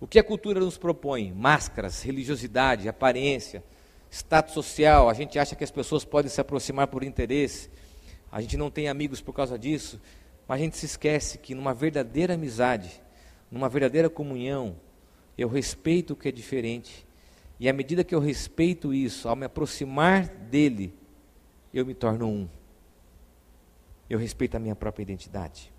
[0.00, 1.32] O que a cultura nos propõe?
[1.32, 3.62] Máscaras, religiosidade, aparência,
[4.10, 5.10] status social.
[5.10, 7.70] A gente acha que as pessoas podem se aproximar por interesse.
[8.32, 10.00] A gente não tem amigos por causa disso.
[10.48, 13.02] Mas a gente se esquece que numa verdadeira amizade,
[13.50, 14.74] numa verdadeira comunhão,
[15.36, 17.06] eu respeito o que é diferente.
[17.58, 20.94] E à medida que eu respeito isso, ao me aproximar dele,
[21.74, 22.48] eu me torno um
[24.10, 25.72] eu respeito a minha própria identidade.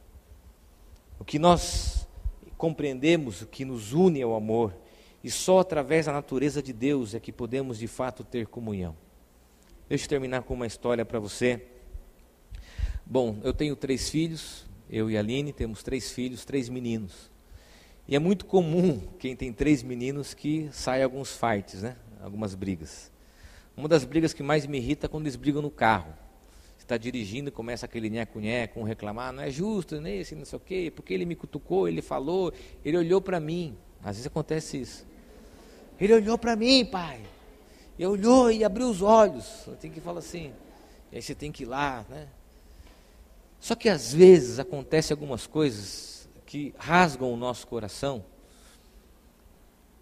[1.19, 2.07] O que nós
[2.57, 4.73] compreendemos, o que nos une ao amor,
[5.21, 8.95] e só através da natureza de Deus é que podemos de fato ter comunhão.
[9.89, 11.61] Deixa eu terminar com uma história para você.
[13.05, 17.29] Bom, eu tenho três filhos, eu e a Aline temos três filhos, três meninos.
[18.07, 21.97] E é muito comum quem tem três meninos que saia alguns fights, né?
[22.21, 23.11] Algumas brigas.
[23.75, 26.20] Uma das brigas que mais me irrita é quando eles brigam no carro
[26.91, 30.91] está dirigindo começa aquele nheco-nheco, um reclamar, não é justo, nesse, não sei o quê,
[30.93, 32.51] porque ele me cutucou, ele falou,
[32.83, 33.77] ele olhou para mim.
[34.01, 35.07] Às vezes acontece isso.
[35.99, 37.21] Ele olhou para mim, pai.
[37.97, 39.69] E olhou e abriu os olhos.
[39.79, 40.51] Tem que falar assim.
[41.11, 42.27] E aí você tem que ir lá, né?
[43.59, 48.25] Só que às vezes acontece algumas coisas que rasgam o nosso coração.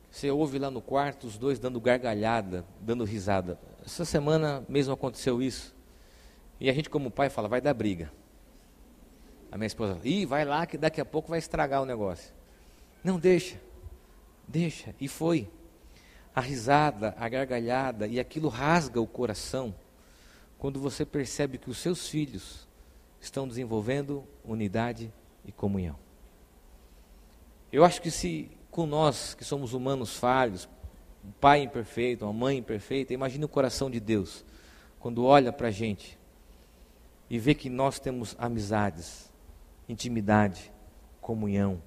[0.09, 3.59] Você ouve lá no quarto os dois dando gargalhada, dando risada.
[3.85, 5.77] Essa semana mesmo aconteceu isso.
[6.59, 8.11] E a gente, como pai, fala: vai dar briga.
[9.51, 12.33] A minha esposa, ih, vai lá que daqui a pouco vai estragar o negócio.
[13.03, 13.59] Não, deixa,
[14.47, 14.93] deixa.
[14.99, 15.49] E foi.
[16.35, 19.73] A risada, a gargalhada, e aquilo rasga o coração
[20.59, 22.67] quando você percebe que os seus filhos
[23.19, 25.11] estão desenvolvendo unidade
[25.43, 25.97] e comunhão.
[27.71, 30.69] Eu acho que se com nós, que somos humanos falhos,
[31.25, 34.45] um pai imperfeito, uma mãe imperfeita, imagine o coração de Deus,
[34.99, 36.18] quando olha para a gente
[37.29, 39.29] e ver que nós temos amizades,
[39.87, 40.71] intimidade,
[41.21, 41.81] comunhão,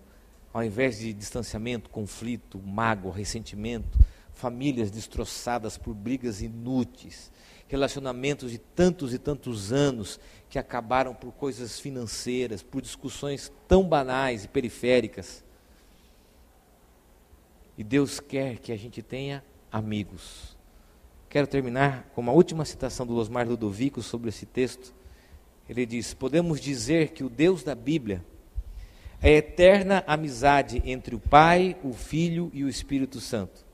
[0.53, 3.99] ao invés de distanciamento, conflito, mágoa, ressentimento,
[4.33, 7.33] famílias destroçadas por brigas inúteis,
[7.67, 14.45] relacionamentos de tantos e tantos anos que acabaram por coisas financeiras, por discussões tão banais
[14.45, 15.43] e periféricas.
[17.77, 20.57] E Deus quer que a gente tenha amigos.
[21.31, 24.93] Quero terminar com uma última citação do Osmar Ludovico sobre esse texto
[25.69, 28.25] ele diz: podemos dizer que o Deus da Bíblia
[29.21, 33.65] é a eterna amizade entre o Pai, o Filho e o Espírito Santo,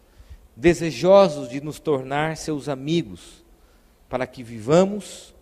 [0.55, 3.42] desejosos de nos tornar seus amigos,
[4.09, 5.35] para que vivamos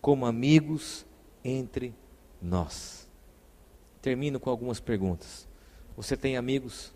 [0.00, 1.06] como amigos
[1.42, 1.94] entre
[2.40, 3.08] nós.
[4.02, 5.48] Termino com algumas perguntas.
[5.96, 6.92] Você tem amigos?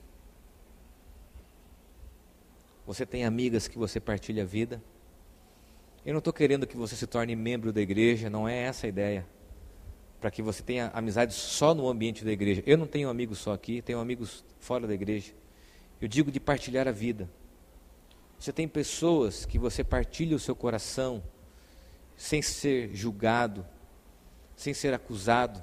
[2.87, 4.83] Você tem amigas que você partilha a vida?
[6.09, 8.89] Eu não estou querendo que você se torne membro da igreja, não é essa a
[8.89, 9.27] ideia.
[10.19, 12.63] Para que você tenha amizade só no ambiente da igreja.
[12.65, 15.35] Eu não tenho amigos só aqui, tenho amigos fora da igreja.
[16.01, 17.29] Eu digo de partilhar a vida.
[18.39, 21.23] Você tem pessoas que você partilha o seu coração
[22.17, 23.63] sem ser julgado,
[24.57, 25.63] sem ser acusado.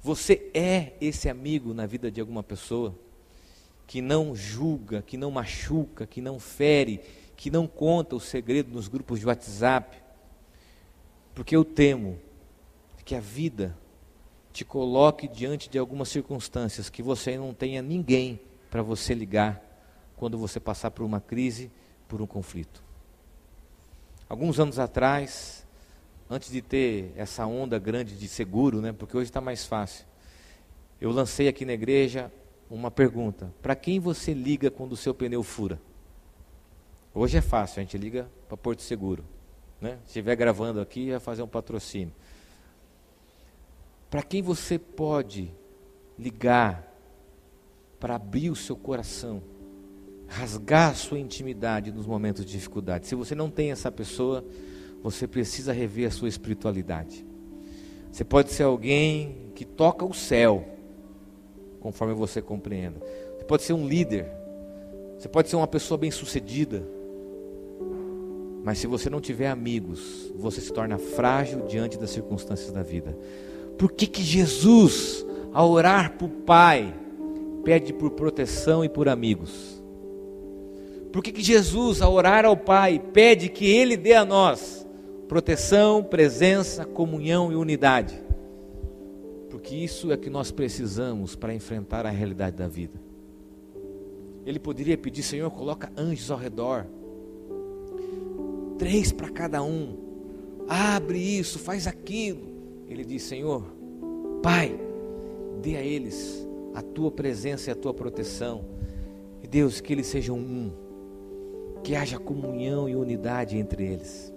[0.00, 2.98] Você é esse amigo na vida de alguma pessoa
[3.86, 7.02] que não julga, que não machuca, que não fere,
[7.38, 9.96] que não conta o segredo nos grupos de WhatsApp,
[11.36, 12.18] porque eu temo
[13.04, 13.78] que a vida
[14.52, 19.62] te coloque diante de algumas circunstâncias que você não tenha ninguém para você ligar
[20.16, 21.70] quando você passar por uma crise,
[22.08, 22.82] por um conflito.
[24.28, 25.64] Alguns anos atrás,
[26.28, 30.04] antes de ter essa onda grande de seguro, né, porque hoje está mais fácil,
[31.00, 32.32] eu lancei aqui na igreja
[32.68, 35.80] uma pergunta: para quem você liga quando o seu pneu fura?
[37.20, 39.24] Hoje é fácil, a gente liga para Porto Seguro.
[39.80, 39.98] Né?
[40.04, 42.14] Se estiver gravando aqui, vai fazer um patrocínio.
[44.08, 45.52] Para quem você pode
[46.16, 46.94] ligar
[47.98, 49.42] para abrir o seu coração,
[50.28, 53.08] rasgar a sua intimidade nos momentos de dificuldade.
[53.08, 54.44] Se você não tem essa pessoa,
[55.02, 57.26] você precisa rever a sua espiritualidade.
[58.12, 60.64] Você pode ser alguém que toca o céu,
[61.80, 63.00] conforme você compreenda.
[63.36, 64.30] Você pode ser um líder.
[65.18, 66.96] Você pode ser uma pessoa bem-sucedida.
[68.64, 73.16] Mas se você não tiver amigos, você se torna frágil diante das circunstâncias da vida.
[73.78, 76.94] Por que, que Jesus, ao orar para o Pai,
[77.64, 79.82] pede por proteção e por amigos?
[81.12, 84.86] Por que, que Jesus, ao orar ao Pai, pede que Ele dê a nós
[85.28, 88.22] proteção, presença, comunhão e unidade?
[89.50, 93.00] Porque isso é que nós precisamos para enfrentar a realidade da vida.
[94.44, 96.86] Ele poderia pedir, Senhor, coloca anjos ao redor,
[98.78, 99.96] três para cada um,
[100.68, 102.48] abre isso, faz aquilo
[102.88, 103.62] ele diz: Senhor,
[104.42, 104.78] Pai,
[105.60, 108.64] dê a eles a tua presença e a tua proteção.
[109.42, 110.72] E Deus, que eles sejam um,
[111.84, 114.32] que haja comunhão e unidade entre eles.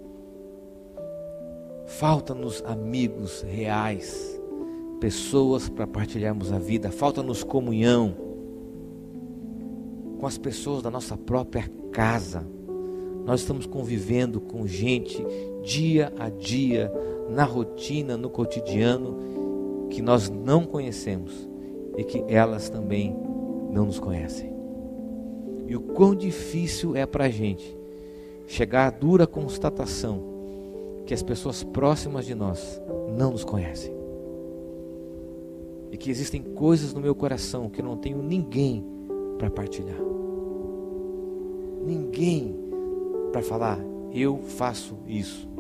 [1.88, 4.40] Falta-nos amigos reais,
[5.00, 8.16] pessoas para partilharmos a vida, falta-nos comunhão
[10.20, 12.46] com as pessoas da nossa própria casa.
[13.26, 15.24] Nós estamos convivendo com gente
[15.64, 16.92] dia a dia,
[17.30, 21.48] na rotina, no cotidiano, que nós não conhecemos
[21.98, 23.16] e que elas também
[23.72, 24.52] não nos conhecem.
[25.68, 27.78] E o quão difícil é para a gente
[28.48, 30.24] chegar à dura constatação
[31.06, 32.82] que as pessoas próximas de nós
[33.18, 33.94] não nos conhecem.
[35.92, 38.84] E que existem coisas no meu coração que eu não tenho ninguém
[39.38, 40.00] para partilhar.
[41.86, 42.71] Ninguém
[43.32, 43.80] para falar,
[44.14, 45.52] eu faço isso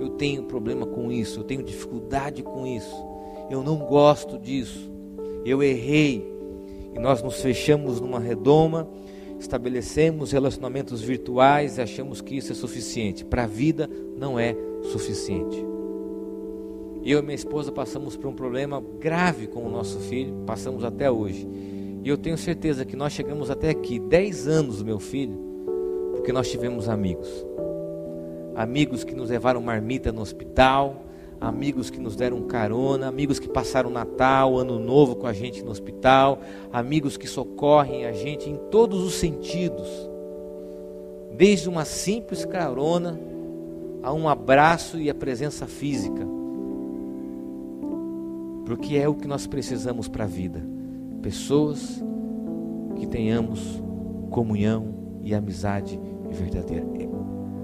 [0.00, 3.04] eu tenho problema com isso, eu tenho dificuldade com isso,
[3.50, 4.90] eu não gosto disso,
[5.44, 6.26] eu errei.
[6.94, 8.88] E nós nos fechamos numa redoma,
[9.38, 13.24] estabelecemos relacionamentos virtuais e achamos que isso é suficiente.
[13.24, 14.56] Para a vida não é
[14.90, 15.64] suficiente.
[17.04, 21.10] Eu e minha esposa passamos por um problema grave com o nosso filho, passamos até
[21.10, 21.46] hoje.
[22.02, 25.49] E eu tenho certeza que nós chegamos até aqui, 10 anos, meu filho,
[26.20, 27.46] porque nós tivemos amigos.
[28.54, 31.02] Amigos que nos levaram marmita no hospital,
[31.40, 35.70] amigos que nos deram carona, amigos que passaram Natal, Ano Novo com a gente no
[35.70, 36.40] hospital,
[36.70, 39.88] amigos que socorrem a gente em todos os sentidos,
[41.38, 43.18] desde uma simples carona
[44.02, 46.26] a um abraço e a presença física,
[48.66, 50.62] porque é o que nós precisamos para a vida,
[51.22, 52.04] pessoas
[52.96, 53.82] que tenhamos
[54.28, 55.98] comunhão e amizade
[56.30, 56.86] verdadeira.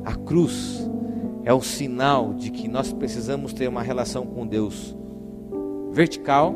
[0.05, 0.89] A cruz
[1.45, 4.97] é o sinal de que nós precisamos ter uma relação com Deus
[5.93, 6.55] vertical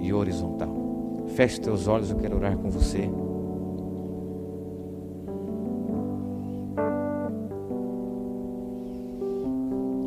[0.00, 0.74] e horizontal.
[1.34, 3.08] Feche teus olhos, eu quero orar com você.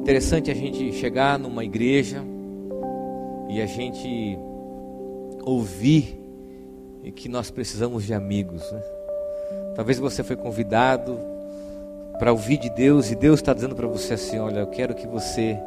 [0.01, 2.21] Interessante a gente chegar numa igreja
[3.49, 4.37] e a gente
[5.45, 6.19] ouvir
[7.15, 8.69] que nós precisamos de amigos.
[8.71, 8.81] Né?
[9.75, 11.19] Talvez você foi convidado
[12.19, 15.07] para ouvir de Deus e Deus está dizendo para você assim: olha, eu quero que
[15.07, 15.57] você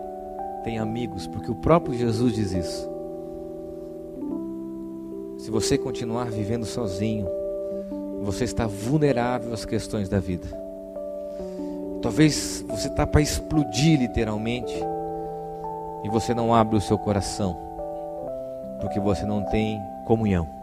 [0.64, 2.90] tenha amigos, porque o próprio Jesus diz isso.
[5.38, 7.28] Se você continuar vivendo sozinho,
[8.22, 10.48] você está vulnerável às questões da vida.
[12.02, 14.74] Talvez você está para explodir literalmente
[16.04, 17.57] e você não abre o seu coração,
[18.80, 20.55] porque você não tem comunhão.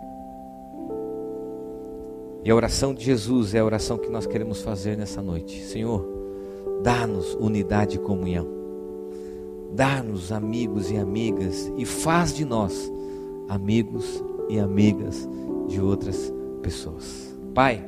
[2.46, 5.64] E a oração de Jesus é a oração que nós queremos fazer nessa noite.
[5.64, 6.06] Senhor,
[6.84, 8.48] dá-nos unidade e comunhão.
[9.72, 12.92] Dá-nos amigos e amigas e faz de nós
[13.48, 15.28] amigos e amigas
[15.68, 17.34] de outras pessoas.
[17.54, 17.84] Pai,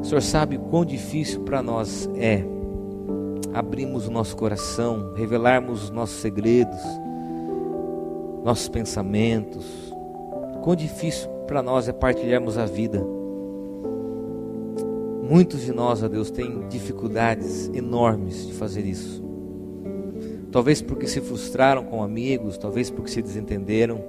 [0.00, 2.44] o Senhor sabe quão difícil para nós é
[3.54, 6.80] abrirmos o nosso coração, revelarmos os nossos segredos,
[8.44, 9.64] nossos pensamentos.
[10.62, 13.23] Quão difícil para nós é partilharmos a vida.
[15.28, 19.24] Muitos de nós, ó Deus, têm dificuldades enormes de fazer isso.
[20.52, 24.04] Talvez porque se frustraram com amigos, talvez porque se desentenderam.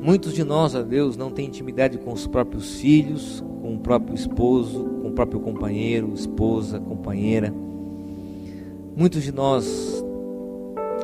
[0.00, 4.14] Muitos de nós, ó Deus, não têm intimidade com os próprios filhos, com o próprio
[4.14, 7.54] esposo, com o próprio companheiro, esposa, companheira.
[8.96, 10.04] Muitos de nós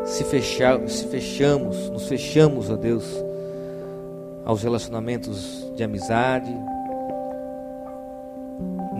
[0.04, 3.04] se, se fechamos, nos fechamos, ó Deus,
[4.44, 6.52] aos relacionamentos de amizade,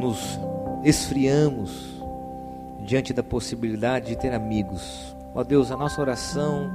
[0.05, 0.39] nos
[0.85, 2.03] esfriamos
[2.85, 5.17] diante da possibilidade de ter amigos.
[5.35, 6.71] Ó Deus, a nossa oração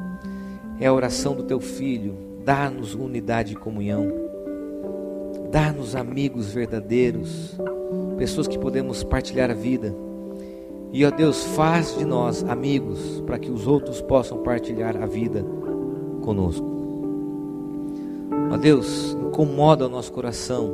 [0.79, 2.17] é a oração do teu filho.
[2.43, 4.07] Dá-nos unidade e comunhão.
[5.51, 7.55] Dá-nos amigos verdadeiros,
[8.17, 9.93] pessoas que podemos partilhar a vida.
[10.91, 15.45] E ó Deus, faz de nós amigos para que os outros possam partilhar a vida
[16.23, 16.65] conosco.
[18.51, 20.73] Ó Deus, incomoda o nosso coração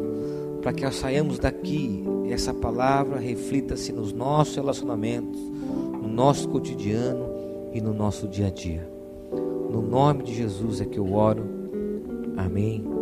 [0.61, 7.25] para que ao saiamos daqui essa palavra reflita-se nos nossos relacionamentos, no nosso cotidiano
[7.73, 8.87] e no nosso dia a dia.
[9.71, 11.43] No nome de Jesus é que eu oro.
[12.37, 12.94] Amém